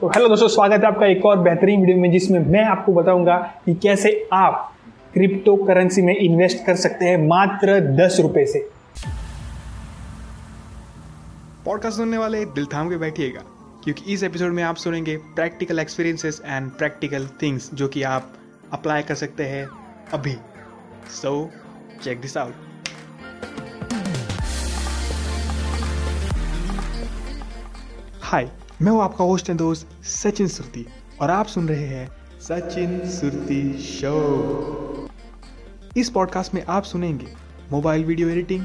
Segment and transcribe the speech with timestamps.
[0.00, 3.36] तो हेलो दोस्तों, स्वागत है आपका एक और बेहतरीन वीडियो में, जिसमें मैं आपको बताऊँगा
[3.64, 4.72] कि कैसे आप
[5.14, 8.58] क्रिप्टो करेंसी में इन्वेस्ट कर सकते हैं मात्र दस रुपए से।
[11.64, 13.42] पॉडकास्ट सुनने वाले दिल थाम के बैठिएगा,
[13.84, 18.32] क्योंकि इस एपिसोड में आप सुनेंगे practical experiences and practical things जो कि आप
[18.72, 19.66] अप्लाई कर सकते हैं
[20.12, 20.36] अभी।
[21.12, 21.50] So
[22.02, 22.52] check this out
[28.22, 28.50] hi
[28.82, 30.84] मैं हूँ आपका होस्ट एंड दोस्त सचिन सुरती,
[31.22, 32.08] और आप सुन रहे हैं
[32.40, 35.08] सचिन सुरती शो
[35.96, 37.26] इस पॉडकास्ट में आप सुनेंगे
[37.72, 38.64] mobile video editing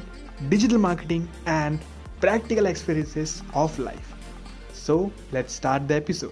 [0.50, 1.78] digital marketing and
[2.22, 4.98] practical experiences of life so
[5.34, 6.32] let's start the episode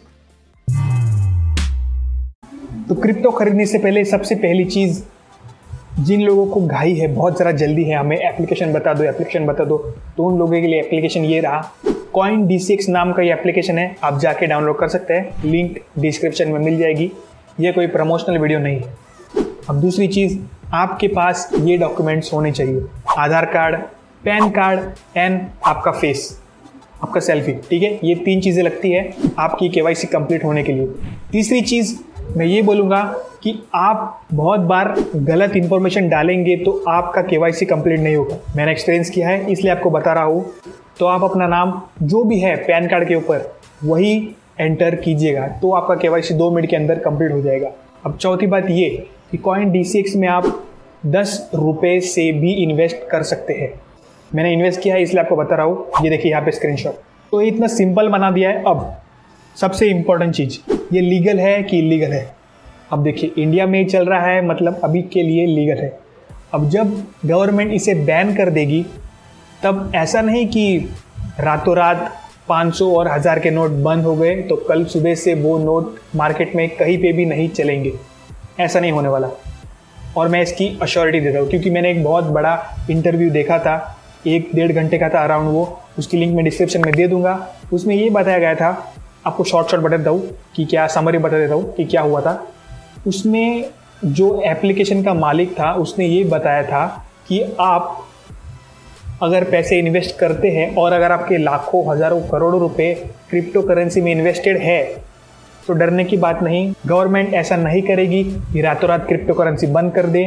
[2.87, 5.03] तो क्रिप्टो खरीदने से पहले सबसे पहली चीज़,
[5.99, 9.63] जिन लोगों को घाई है, बहुत ज़रा जल्दी है, हमें एप्लीकेशन बता दो एप्लीकेशन बता
[9.63, 9.77] दो
[10.17, 11.71] तो उन लोगों के लिए एप्लीकेशन ये रहा।
[12.13, 12.57] कॉइन डी
[12.89, 16.77] नाम का ये एप्लीकेशन है, आप जाके डाउनलोड कर सकते हैं। लिंक डिस्क्रिप्शन में मिल
[16.77, 17.11] जाएगी।
[17.59, 18.95] ये कोई प्रमोशनल वीडियो नहीं है।
[19.69, 20.37] अब दूसरी चीज़,
[20.73, 22.81] आपके पास ये डॉक्यूमेंट्स होने चाहिए।
[23.17, 23.75] Aadhaar card,
[24.23, 24.79] PAN card,
[25.17, 26.41] and आपका फेस
[27.03, 27.99] आपका सेल्फी ठीक है?
[28.03, 30.87] ये तीन चीज़ें लगती है आपकी के वाई कंप्लीट होने के लिए।
[31.31, 31.95] तीसरी चीज़,
[32.37, 33.01] मैं ये बोलूँगा
[33.43, 38.71] कि आप बहुत बार गलत इन्फॉर्मेशन डालेंगे तो आपका के वाई कंप्लीट नहीं होगा। मैंने
[38.71, 40.45] एक्सपीरियंस किया है, इसलिए आपको बता रहा हूँ।
[40.99, 43.51] तो आप अपना नाम जो भी है पैन कार्ड के ऊपर,
[43.83, 44.13] वही
[44.59, 47.71] एंटर कीजिएगा। तो आपका के दो मिनट के अंदर कंप्लीट हो जाएगा।
[48.05, 48.89] अब चौथी बात ये
[49.31, 49.83] कि कॉइन डी
[50.15, 50.45] में आप
[51.05, 53.73] दस रुपये से भी इन्वेस्ट कर सकते हैं।
[54.31, 56.95] मैंने इन्वेस्ट किया है, इसलिए आपको बता रहा हूँ। ये देखिए यहाँ पे स्क्रीनशॉट
[57.31, 59.01] तो ये इतना सिंपल बना दिया है। अब
[59.55, 60.59] सबसे इम्पोर्टेंट चीज़,
[60.93, 62.35] ये लीगल है कि इलीगल है?
[62.91, 65.97] अब देखिए इंडिया में चल रहा है मतलब अभी के लिए लीगल है।
[66.53, 66.93] अब जब
[67.25, 68.85] गवर्नमेंट इसे बैन कर देगी
[69.63, 70.77] तब ऐसा नहीं कि
[71.39, 72.11] रातों रात
[72.49, 76.55] 500 और हज़ार के नोट बंद हो गए तो कल सुबह से वो नोट मार्केट
[76.55, 77.93] में कहीं पे भी नहीं चलेंगे।
[78.59, 79.29] ऐसा नहीं होने वाला।
[80.17, 84.49] और मैं इसकी अश्योरिटी देता हूँ, क्योंकि मैंने एक बहुत बड़ा इंटरव्यू देखा था, एक
[84.55, 87.35] डेढ़ घंटे का था अराउंड वो, उसकी लिंक मैं डिस्क्रिप्शन में दे दूँगा।
[87.73, 88.69] उसमें ये बताया गया था,
[89.25, 92.21] आपको शॉर्ट शॉर्ट बता देता हूँ कि क्या समरी बता देता हूँ कि क्या हुआ
[92.21, 92.47] था।
[93.07, 93.69] उसमें
[94.05, 96.85] जो एप्लीकेशन का मालिक था, उसने ये बताया था
[97.27, 98.05] कि आप
[99.21, 102.93] अगर पैसे इन्वेस्ट करते हैं और अगर आपके लाखों, हज़ारों, करोड़ों रुपए
[103.29, 104.83] क्रिप्टो करेंसी में इन्वेस्टेड है
[105.67, 109.91] तो डरने की बात नहीं। गवर्नमेंट ऐसा नहीं करेगी कि रातों रात क्रिप्टो करेंसी बंद
[109.93, 110.25] कर दे।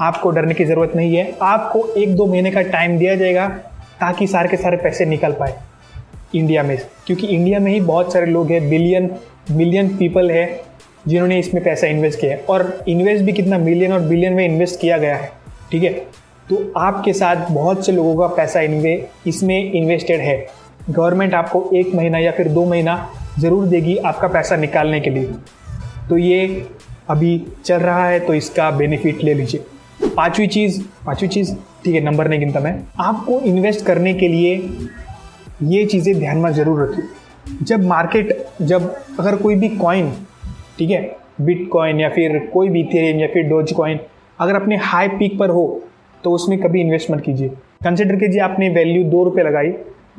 [0.00, 3.48] आपको डरने की ज़रूरत नहीं है। आपको एक दो महीने का टाइम दिया जाएगा
[4.00, 5.54] ताकि सारे के सारे पैसे निकल पाए
[6.34, 9.10] इंडिया में। क्योंकि इंडिया में ही बहुत सारे लोग हैं बिलियन
[9.50, 10.60] मिलियन पीपल है,
[11.08, 14.80] जिन्होंने इसमें पैसा इन्वेस्ट किया है। और इन्वेस्ट भी कितना मिलियन और बिलियन में इन्वेस्ट
[14.80, 15.30] किया गया है।
[15.70, 15.90] ठीक है?
[16.50, 20.46] तो आपके साथ बहुत से लोगों का पैसा इन्वे, इसमें इन्वेस्टेड है।
[20.90, 22.96] गवर्नमेंट आपको एक महीना या फिर दो महीना
[23.38, 25.32] ज़रूर देगी आपका पैसा निकालने के लिए।
[26.08, 26.66] तो ये
[27.10, 29.64] अभी चल रहा है तो इसका बेनिफिट ले लीजिए।
[30.16, 31.54] पांचवी चीज़ पांचवी चीज़,
[31.84, 34.54] ठीक है नंबर नहीं गिनता मैं। आपको इन्वेस्ट करने के लिए
[35.64, 37.04] ये चीज़ें ध्यान में ज़रूर रखिए।
[37.62, 40.12] जब मार्केट जब अगर कोई भी कॉइन
[40.78, 41.00] ठीक है
[41.40, 43.98] बिट कॉइन या फिर कोई भी इथेरियम या फिर डोज कॉइन
[44.38, 45.66] अगर अपने हाई पीक पर हो
[46.24, 47.48] तो उसमें कभी इन्वेस्टमेंट कीजिए।
[47.84, 49.68] कंसिडर कीजिए आपने वैल्यू दो रुपये लगाई।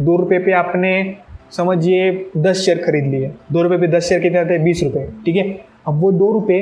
[0.01, 1.17] दो रुपये पे आपने,
[1.51, 4.63] समझिए, दस शेयर खरीद लिए। दो रुपये पे दस शेयर कितने आते हैं?
[4.63, 5.43] बीस रुपये ठीक है?
[5.87, 6.61] अब वो दो रुपये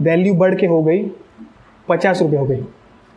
[0.00, 1.02] वैल्यू बढ़ के हो गई,
[1.88, 2.62] पचास रुपये हो गई।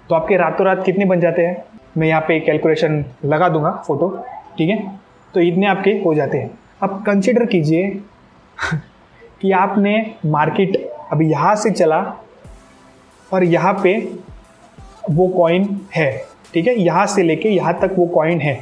[0.09, 1.63] तो आपके रातों रात कितने बन जाते हैं?
[1.97, 4.09] मैं यहाँ पे कैलकुलेशन लगा दूँगा फ़ोटो
[4.57, 4.99] ठीक है?
[5.33, 6.51] तो इतने आपके हो जाते हैं।
[6.81, 7.89] अब कंसिडर कीजिए
[9.41, 9.95] कि आपने
[10.25, 10.77] मार्केट
[11.11, 11.99] अभी यहाँ से चला
[13.31, 13.93] और यहाँ पे
[15.09, 16.11] वो कॉइन है,
[16.53, 16.75] ठीक है?
[16.75, 18.59] यहाँ से लेके यहाँ तक वो कॉइन है।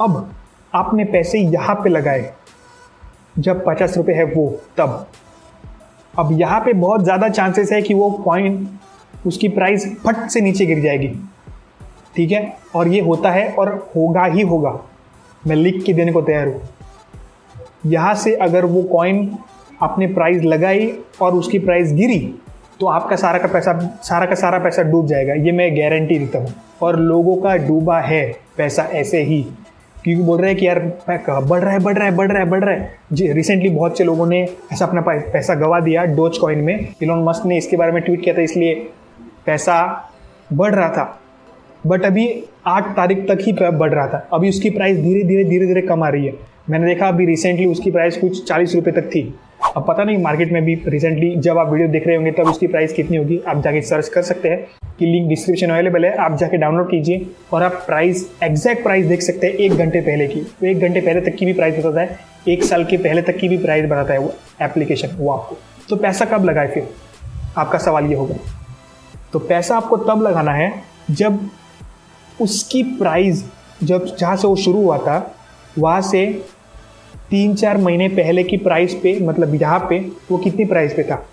[0.00, 0.34] अब
[0.74, 2.32] आपने पैसे यहाँ पे लगाए,
[3.38, 4.48] जब पचास रुपये है वो,
[4.78, 5.06] तब।
[6.14, 8.68] अब यहाँ पे बहुत ज़्यादा चांसेस है कि वो कॉइन
[9.26, 11.08] उसकी प्राइस फट से नीचे गिर जाएगी,
[12.16, 12.56] ठीक है?
[12.76, 14.78] और ये होता है और होगा ही होगा।
[15.42, 16.62] मैं लिख के देने को तैयार हूँ।
[17.86, 19.36] यहाँ से अगर वो कॉइन
[19.82, 20.90] आपने प्राइस लगाई
[21.22, 22.18] और उसकी प्राइस गिरी
[22.80, 26.38] तो आपका सारा का पैसा, सारा का सारा पैसा डूब जाएगा। ये मैं गारंटी देता
[26.38, 26.48] हूँ।
[26.82, 29.46] और लोगों का डूबा है पैसा ऐसे ही।
[30.04, 30.78] क्योंकि बोल रहे हैं कि यार
[31.40, 33.98] बढ़ रहा है, बढ़ रहा है, बढ़ रहा है, बढ़ रहा है। जी रिसेंटली बहुत
[33.98, 37.76] से लोगों ने ऐसा अपना पैसा गवा दिया डोज कॉइन में। इलोन मस्क ने इसके
[37.76, 38.74] बारे में ट्वीट किया था, इसलिए
[39.46, 40.10] पैसा
[40.52, 41.20] बढ़ रहा था।
[41.86, 45.66] बट अभी आठ तारीख तक ही बढ़ रहा था। अभी उसकी प्राइस धीरे धीरे धीरे
[45.66, 46.32] धीरे कम आ रही है।
[46.70, 49.34] मैंने देखा अभी रिसेंटली उसकी प्राइस कुछ चालीस रुपये तक थी।
[49.76, 52.66] अब पता नहीं मार्केट में भी रिसेंटली जब आप वीडियो देख रहे होंगे, तब उसकी
[52.66, 54.66] प्राइस कितनी होगी, आप जाके सर्च कर सकते हैं
[54.98, 59.22] कि लिंक डिस्क्रिप्शन अवेलेबल है, आप जाके डाउनलोड कीजिए और आप प्राइस एग्जैक्ट प्राइस देख
[59.22, 62.00] सकते हैं एक घंटे पहले की। तो एक घंटे पहले तक की भी प्राइस बताता
[62.00, 62.18] है,
[62.48, 64.32] एक साल के पहले तक की भी प्राइस बताता है वो
[64.62, 65.56] एप्लीकेशन वो आपको।
[65.88, 66.88] तो पैसा कब लगाए फिर?
[67.58, 68.36] आपका सवाल ये होगा।
[69.32, 70.72] तो पैसा आपको तब लगाना है
[71.10, 71.48] जब
[72.40, 73.44] उसकी प्राइस
[73.82, 75.34] जब जहाँ से वो शुरू हुआ था,
[75.78, 76.26] वहाँ से
[77.30, 79.98] तीन चार महीने पहले की प्राइस पे मतलब यहाँ पे,
[80.30, 81.26] वो कितनी प्राइस पे था?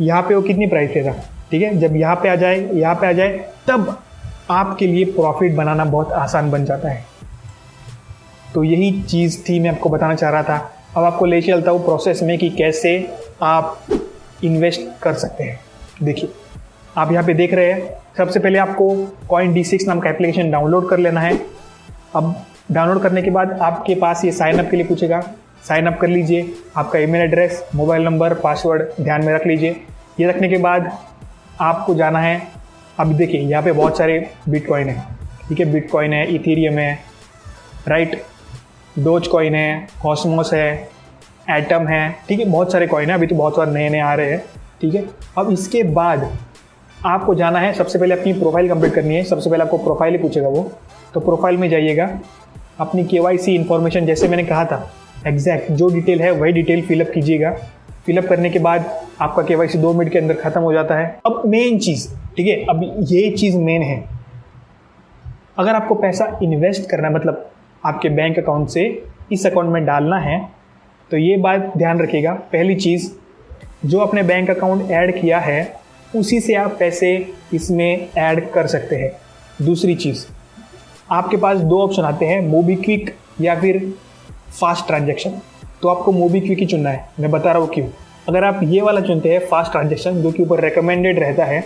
[0.00, 1.12] यहाँ पे वो कितनी प्राइस पे था?
[1.50, 1.76] ठीक है?
[1.78, 3.38] जब यहाँ पे आ जाए, यहाँ पे आ जाए,
[3.68, 3.98] तब
[4.50, 7.04] आपके लिए प्रॉफिट बनाना बहुत आसान बन जाता है।
[8.54, 10.56] तो यही चीज़ थी मैं आपको बताना चाह रहा था।
[10.96, 12.96] अब आपको ले चलता हूँ प्रोसेस में कि कैसे
[13.42, 13.86] आप
[14.44, 15.58] इन्वेस्ट कर सकते हैं।
[16.02, 16.30] देखिए,
[16.96, 18.94] आप यहाँ पे देख रहे हैं, सबसे पहले आपको
[19.28, 21.38] कॉइन डी सिक्स नाम का एप्लीकेशन डाउनलोड कर लेना है।
[22.14, 22.34] अब
[22.68, 25.20] डाउनलोड करने के बाद आपके पास ये साइन अप के लिए पूछेगा।
[25.68, 29.76] साइन अप कर लीजिए। आपका email address mobile number password ध्यान में रख लीजिए।
[30.20, 30.90] ये रखने के बाद
[31.60, 32.40] आपको जाना है।
[33.00, 34.18] अब देखिए, यहाँ पे बहुत सारे
[34.48, 35.04] बिटकॉइन है।
[35.48, 36.98] ठीक है बिटकॉइन है इथीरियम है
[37.88, 38.22] राइट
[38.98, 40.88] डोज कॉइन है कॉस्मोस है
[41.50, 44.14] एटम है। ठीक है, बहुत सारे कॉइन है। अभी तो बहुत सारे नए नए आ
[44.14, 44.44] रहे हैं।
[44.80, 45.04] ठीक है,
[45.38, 46.30] अब इसके बाद
[47.06, 50.22] आपको जाना है। सबसे पहले अपनी प्रोफ़ाइल कंप्लीट करनी है। सबसे पहले आपको प्रोफ़ाइल ही
[50.22, 50.70] पूछेगा वो।
[51.14, 52.06] तो प्रोफ़ाइल में जाइएगा।
[52.80, 54.90] अपनी के वाई सी इन्फॉर्मेशन जैसे मैंने कहा था।
[55.26, 57.50] एग्जैक्ट जो डिटेल है, वही डिटेल फिलअप कीजिएगा।
[58.06, 58.84] फिलअप करने के बाद
[59.20, 62.08] आपका के वाई सी दो मिनट के अंदर ख़त्म हो जाता है। अब मेन चीज़,
[62.36, 62.56] ठीक है?
[62.64, 64.02] अब ये चीज़ मेन है।
[65.58, 67.50] अगर आपको पैसा इन्वेस्ट करना है मतलब
[67.84, 70.38] आपके बैंक अकाउंट से इस अकाउंट में डालना है
[71.10, 73.10] तो ये बात ध्यान रखिएगा। पहली चीज़,
[73.86, 75.74] जो आपने बैंक अकाउंट ऐड किया है,
[76.16, 77.16] उसी से आप पैसे
[77.54, 79.10] इसमें ऐड कर सकते हैं।
[79.62, 80.26] दूसरी चीज़
[81.14, 83.78] आपके पास दो ऑप्शन आते हैं मोबी क्विक या फिर
[84.50, 85.40] फास्ट ट्रांजेक्शन
[85.82, 87.86] तो आपको मोबी क्विक ही चुनना है। मैं बता रहा हूँ क्यों।
[88.28, 91.60] अगर आप ये वाला चुनते हैं फास्ट ट्रांजेक्शन जो कि ऊपर रिकमेंडेड रहता है,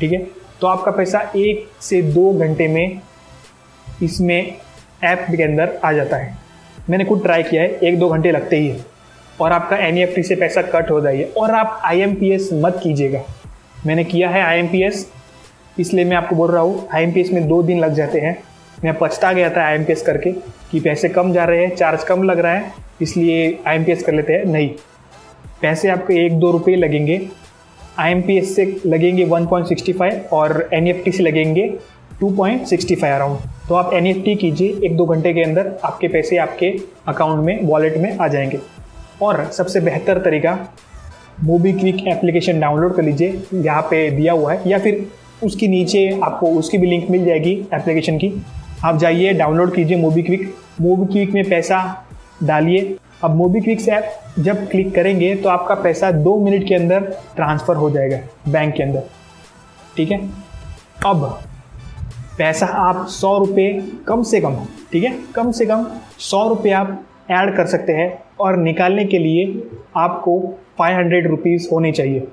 [0.00, 0.18] ठीक है
[0.60, 3.00] तो आपका पैसा एक से दो घंटे में
[4.02, 4.54] इसमें
[5.04, 6.36] ऐप के अंदर आ जाता है।
[6.90, 8.84] मैंने खुद ट्राई किया है, एक दो घंटे लगते ही है।
[9.40, 13.20] और आपका एनईएफटी से पैसा कट हो जाइए। और आप आईएमपीएस मत कीजिएगा।
[13.86, 15.06] मैंने किया है आईएमपीएस
[15.80, 18.36] इसलिए मैं आपको बोल रहा हूँ आई में दो दिन लग जाते हैं।
[18.84, 20.32] मैं पछता गया था आईएमपीएस करके
[20.70, 24.32] कि पैसे कम जा रहे हैं चार्ज कम लग रहा है, इसलिए आईएमपीएस कर लेते
[24.32, 24.68] हैं। नहीं,
[25.62, 27.20] पैसे आपके एक दो रुपये लगेंगे।
[27.98, 31.68] आईएमपीएस से लगेंगे 1.65 और एन से लगेंगे
[32.20, 33.38] 2.65 अराउंड
[33.68, 36.74] तो आप एन कीजिए, एक दो घंटे के अंदर आपके पैसे आपके
[37.08, 38.58] अकाउंट में वॉलेट में आ जाएँगे।
[39.22, 40.58] और सबसे बेहतर तरीका
[41.44, 45.06] मोबी क्विक एप्लीकेशन डाउनलोड कर लीजिए, यहाँ पे दिया हुआ है, या फिर
[45.44, 48.28] उसके नीचे आपको, उसकी भी लिंक मिल जाएगी एप्लीकेशन की।
[48.86, 50.42] आप जाइए डाउनलोड कीजिए मोबी क्विक
[50.80, 51.78] मोबी क्विक में पैसा
[52.42, 57.00] डालिए। अब मोबी क्विक ऐप जब क्लिक करेंगे तो आपका पैसा दो मिनट के अंदर
[57.36, 58.18] ट्रांसफ़र हो जाएगा
[58.48, 59.02] बैंक के अंदर।
[59.96, 60.18] ठीक है?
[61.06, 61.24] अब
[62.38, 63.72] पैसा आप सौ रुपये
[64.08, 64.56] कम से कम,
[64.92, 65.12] ठीक है?
[65.34, 65.86] कम से कम
[66.18, 67.00] सौ रुपये आप
[67.30, 69.62] ऐड कर सकते हैं और निकालने के लिए
[69.96, 70.38] आपको
[70.78, 72.26] फाइव हंड्रेड रुपीज़ होने चाहिए।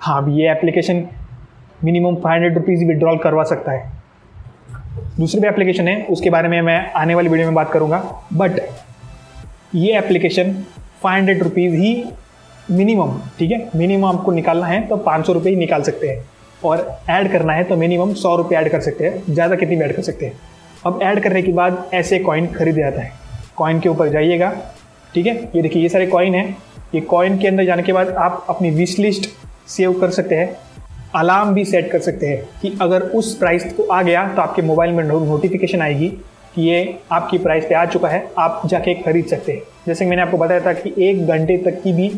[0.00, 1.06] हाँ अब ये application
[1.84, 3.97] minimum five hundred rupees withdrawal करवा सकता है।
[5.18, 7.98] दूसरी भी एप्लीकेशन है, उसके बारे में मैं आने वाली वीडियो में बात करूँगा।
[8.32, 8.60] बट
[9.74, 10.52] ये एप्लीकेशन
[11.02, 12.04] फाइव हंड्रेड रुपीज़ ही
[12.70, 13.58] मिनिमम ठीक है?
[13.76, 16.24] मिनिमम आपको निकालना है तो पाँच सौ रुपये ही निकाल सकते हैं।
[16.64, 19.84] और ऐड करना है तो मिनिमम सौ रुपये ऐड कर सकते हैं, ज़्यादा कितनी भी
[19.84, 20.40] ऐड कर सकते हैं।
[20.86, 23.12] अब ऐड करने के बाद ऐसे कॉइन खरीद जाता है।
[23.56, 24.50] कॉइन के ऊपर जाइएगा,
[25.14, 25.34] ठीक है?
[25.56, 26.48] ये देखिए, ये सारे कॉइन है।
[26.94, 29.28] ये कॉइन के अंदर जाने के बाद आप अपनी विश लिस्ट
[29.68, 30.56] सेव कर सकते हैं।
[31.14, 34.62] अलार्म भी सेट कर सकते हैं कि अगर उस प्राइस को आ गया तो आपके
[34.62, 36.08] मोबाइल में नोटिफिकेशन आएगी
[36.54, 40.22] कि ये आपकी प्राइस पे आ चुका है, आप जाके खरीद सकते हैं। जैसे मैंने
[40.22, 42.08] आपको बताया था कि एक घंटे तक की भी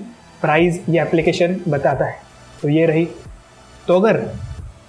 [0.42, 2.18] प्राइस ये एप्लीकेशन बताता है।
[2.62, 3.08] तो ये रही।
[3.88, 4.22] तो अगर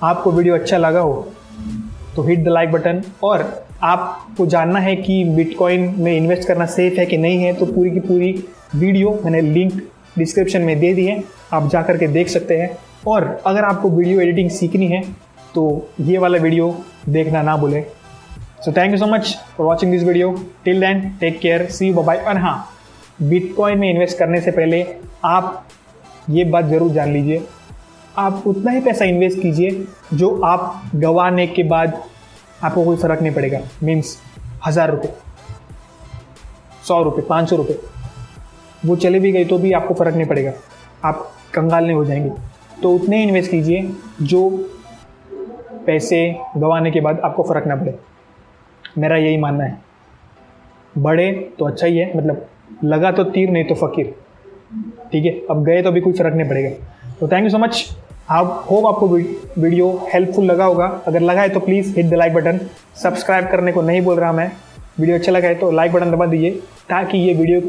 [0.04, 1.32] आपको वीडियो अच्छा लगा हो
[2.16, 3.44] तो हिट द लाइक बटन और
[3.84, 7.92] आपको जानना है कि बिटकॉइन में इन्वेस्ट करना सेफ़ है कि नहीं है तो पूरी
[7.92, 8.32] की पूरी
[8.76, 9.82] वीडियो मैंने लिंक
[10.18, 12.78] डिस्क्रिप्शन में दे दी है। आप जा कर के देख सकते हैं।
[13.08, 15.02] और अगर आपको वीडियो एडिटिंग सीखनी है
[15.56, 15.64] तो
[16.02, 16.76] ये वाला वीडियो
[17.10, 17.84] देखना ना भूलें।
[18.66, 20.32] So thank you so much for watching this video
[20.66, 22.58] till then take care see you bye और हाँ
[23.22, 24.86] बिटकॉइन में इन्वेस्ट करने से पहले
[25.26, 25.68] आप
[26.30, 27.42] ये बात ज़रूर जान लीजिए।
[28.18, 32.02] आप उतना ही पैसा इन्वेस्ट कीजिए जो आप गंवाने के बाद
[32.64, 34.18] आपको कोई फ़र्क नहीं पड़ेगा। मीन्स
[34.66, 35.14] हज़ार रुपये
[36.88, 37.80] सौ रुपये पाँच सौ रुपये
[38.86, 40.52] वो चले भी गई तो भी आपको फ़र्क नहीं पड़ेगा।
[41.06, 42.30] आप कंगाल नहीं हो जाएँगे।
[42.82, 43.90] तो उतने इन्वेस्ट कीजिए,
[44.22, 44.50] जो
[45.86, 47.94] पैसे गंवाने के बाद आपको फ़र्क ना पड़े।
[48.98, 49.80] मेरा यही मानना है।
[50.98, 52.46] बढ़े तो अच्छा ही है मतलब
[52.84, 54.14] लगा तो तीर, नहीं तो फ़कीर।
[55.12, 55.32] ठीक है?
[55.50, 56.70] अब गए तो अभी कोई फ़र्क नहीं पड़ेगा।
[57.20, 57.90] तो थैंक यू सो मच
[58.30, 62.34] आप होप आपको वीडियो हेल्पफुल लगा होगा। अगर लगा है तो please hit the like
[62.34, 62.60] button
[63.04, 64.52] subscribe करने को नहीं बोल रहा मैं।
[65.00, 66.52] वीडियो अच्छा लगा है तो लाइक बटन दबा दीजिए,
[66.90, 67.62] ताकि ये वीडियो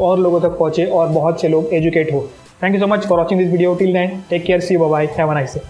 [0.00, 2.28] और लोगों तक पहुँचे और बहुत से लोग एजुकेट हो।
[2.62, 5.30] Thank you so much for watching this video till then take care see bye have
[5.30, 5.60] a nice day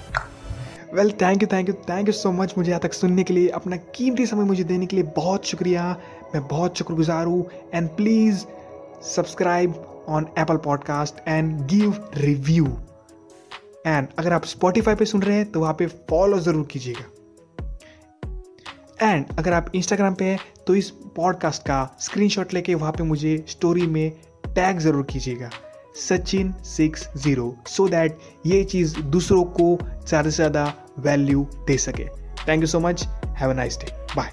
[0.95, 3.49] well thank you thank you thank you so much मुझे यहाँ तक सुनने के लिए,
[3.49, 5.85] अपना कीमती समय मुझे देने के लिए बहुत शुक्रिया।
[6.35, 8.45] मैं बहुत शुक्रगुजार हूँ। And please
[9.07, 9.75] subscribe
[10.09, 12.67] on Apple podcast and give review
[13.87, 17.07] and अगर आप स्पॉटिफाई पे सुन रहे हैं तो वहाँ पे फॉलो ज़रूर कीजिएगा।
[19.03, 23.43] एंड अगर आप इंस्टाग्राम पे हैं तो इस पॉडकास्ट का स्क्रीनशॉट लेके वहाँ पे मुझे
[23.49, 24.11] स्टोरी में
[24.47, 25.51] टैग ज़रूर कीजिएगा।
[25.99, 29.77] Sachin six zero so that ये चीज़ दूसरों को
[30.09, 32.05] ज़्यादा से ज़्यादा वैल्यू दे सके।
[32.49, 33.07] Thank you so much
[33.39, 34.33] have a nice day bye